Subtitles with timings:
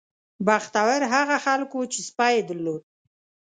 [0.47, 2.81] بختور هغه خلک وو چې سپی یې درلود.